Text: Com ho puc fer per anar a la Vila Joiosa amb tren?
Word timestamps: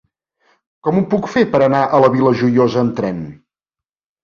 Com 0.87 0.97
ho 0.99 1.03
puc 1.11 1.29
fer 1.33 1.43
per 1.51 1.61
anar 1.67 1.83
a 1.85 2.01
la 2.05 2.11
Vila 2.17 2.33
Joiosa 2.41 2.83
amb 2.87 2.99
tren? 3.03 3.23